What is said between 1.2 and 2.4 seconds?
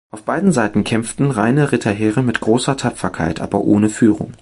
reine Ritterheere